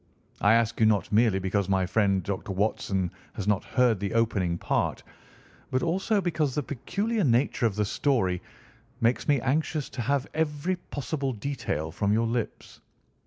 [0.41, 2.53] I ask you not merely because my friend Dr.
[2.53, 5.03] Watson has not heard the opening part
[5.69, 8.41] but also because the peculiar nature of the story
[8.99, 12.81] makes me anxious to have every possible detail from your lips.